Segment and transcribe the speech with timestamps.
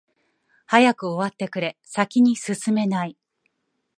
[0.65, 3.15] 早く終わってくれ、先に進めない。